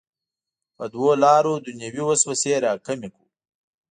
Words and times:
په 0.75 0.83
دوو 0.93 1.09
لارو 1.23 1.53
دنیوي 1.65 2.03
وسوسې 2.05 2.53
راکمې 2.65 3.09
کړو. 3.13 3.25